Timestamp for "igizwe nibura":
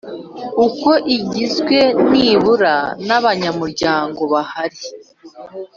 1.17-2.75